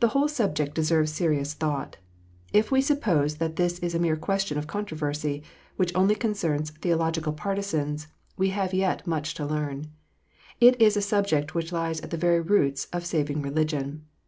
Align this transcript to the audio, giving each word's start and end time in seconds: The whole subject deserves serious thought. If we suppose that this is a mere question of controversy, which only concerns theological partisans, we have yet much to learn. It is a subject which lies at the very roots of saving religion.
The 0.00 0.08
whole 0.08 0.26
subject 0.26 0.74
deserves 0.74 1.12
serious 1.12 1.54
thought. 1.54 1.98
If 2.52 2.72
we 2.72 2.80
suppose 2.82 3.36
that 3.36 3.54
this 3.54 3.78
is 3.78 3.94
a 3.94 4.00
mere 4.00 4.16
question 4.16 4.58
of 4.58 4.66
controversy, 4.66 5.44
which 5.76 5.94
only 5.94 6.16
concerns 6.16 6.70
theological 6.72 7.32
partisans, 7.32 8.08
we 8.36 8.48
have 8.48 8.74
yet 8.74 9.06
much 9.06 9.34
to 9.34 9.46
learn. 9.46 9.92
It 10.60 10.82
is 10.82 10.96
a 10.96 11.00
subject 11.00 11.54
which 11.54 11.70
lies 11.70 12.00
at 12.00 12.10
the 12.10 12.16
very 12.16 12.40
roots 12.40 12.88
of 12.92 13.06
saving 13.06 13.42
religion. 13.42 14.06